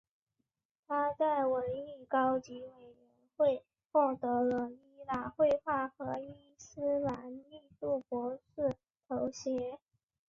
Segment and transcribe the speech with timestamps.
[0.87, 8.75] 他在文艺高级委员会获得了伊朗绘画和伊斯兰艺术博士
[9.07, 9.77] 头衔。